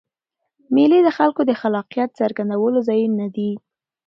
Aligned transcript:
مېلې 0.75 0.99
د 1.03 1.09
خلکو 1.17 1.41
د 1.45 1.51
خلاقیت 1.61 2.09
څرګندولو 2.19 2.79
ځایونه 2.89 3.25
دي. 3.35 3.51